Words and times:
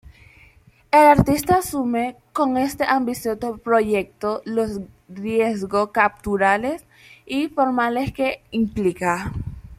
El 0.89 1.01
artista 1.05 1.57
asume 1.57 2.15
con 2.33 2.57
este 2.57 2.85
ambicioso 2.85 3.57
proyecto 3.59 4.41
los 4.45 4.79
riesgos 5.07 5.91
conceptuales 5.93 6.85
y 7.27 7.49
formales 7.49 8.11
que 8.11 8.41
implica. 8.49 9.31